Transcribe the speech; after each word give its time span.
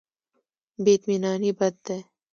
بې 0.83 0.93
اطمیناني 0.97 1.51
بد 1.59 1.75
دی. 1.85 1.99